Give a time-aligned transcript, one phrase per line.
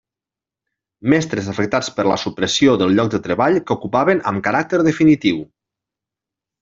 [1.13, 5.45] Mestres afectats per la supressió del lloc de treball que ocupaven amb caràcter definitiu.